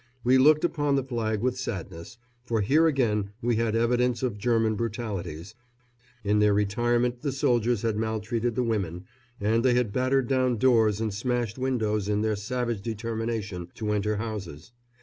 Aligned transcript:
We 0.23 0.39
looked 0.39 0.65
upon 0.65 0.95
the 0.95 1.03
flag 1.03 1.41
with 1.41 1.59
sadness, 1.59 2.17
for 2.43 2.61
here 2.61 2.87
again 2.87 3.33
we 3.39 3.57
had 3.57 3.75
evidence 3.75 4.23
of 4.23 4.39
German 4.39 4.73
brutalities 4.73 5.53
in 6.23 6.39
their 6.39 6.55
retirement 6.55 7.21
the 7.21 7.31
soldiers 7.31 7.83
had 7.83 7.97
maltreated 7.97 8.55
the 8.55 8.63
women, 8.63 9.05
and 9.39 9.63
they 9.63 9.75
had 9.75 9.93
battered 9.93 10.27
down 10.27 10.57
doors 10.57 10.99
and 11.01 11.13
smashed 11.13 11.59
windows 11.59 12.09
in 12.09 12.21
their 12.23 12.35
savage 12.35 12.81
determination 12.81 13.69
to 13.75 13.91
enter 13.91 14.15
houses. 14.15 14.71